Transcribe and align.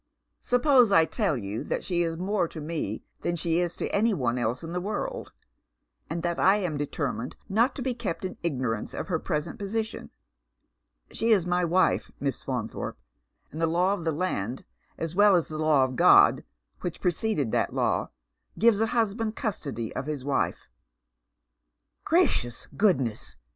Suppose 0.39 0.91
I 0.91 1.05
tell 1.05 1.37
you 1.37 1.63
that 1.65 1.83
she 1.83 2.01
is 2.01 2.17
more 2.17 2.47
to 2.47 2.59
rue 2.59 3.01
than 3.21 3.35
she 3.35 3.59
is 3.59 3.75
to 3.75 3.87
any 3.93 4.15
one 4.15 4.39
else 4.39 4.63
in 4.63 4.73
the 4.73 4.81
world, 4.81 5.31
and 6.09 6.23
that 6.23 6.39
I 6.39 6.63
ara 6.63 6.75
determined 6.75 7.35
not 7.47 7.75
to 7.75 7.83
be 7.83 7.93
kept 7.93 8.25
in 8.25 8.35
ignorance 8.41 8.95
of 8.95 9.09
her 9.09 9.19
present 9.19 9.59
posi 9.59 9.85
tion. 9.85 10.09
She 11.11 11.29
is 11.29 11.45
my 11.45 11.63
wife. 11.63 12.11
Miss 12.19 12.43
Fa«nthorpe, 12.43 12.95
and 13.51 13.61
the 13.61 13.67
law 13.67 13.93
of 13.93 14.03
the 14.03 14.11
land, 14.11 14.65
as 14.97 15.13
well 15.13 15.35
as 15.35 15.49
the 15.49 15.59
law 15.59 15.83
of 15.83 15.95
God 15.95 16.43
which 16.79 16.99
preceded 16.99 17.51
that 17.51 17.71
law, 17.75 18.09
gives 18.57 18.81
a 18.81 18.87
hus 18.97 19.13
band 19.13 19.35
custody 19.35 19.95
of 19.95 20.07
his 20.07 20.25
wife." 20.25 20.67
"Gracious 22.05 22.65
goodness!" 22.75 23.37